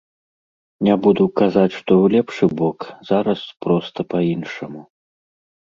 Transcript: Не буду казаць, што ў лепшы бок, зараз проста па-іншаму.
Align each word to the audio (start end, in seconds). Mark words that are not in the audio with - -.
Не 0.87 0.95
буду 1.07 1.23
казаць, 1.41 1.75
што 1.79 1.91
ў 2.03 2.15
лепшы 2.15 2.45
бок, 2.63 2.79
зараз 3.11 3.39
проста 3.67 3.99
па-іншаму. 4.15 4.81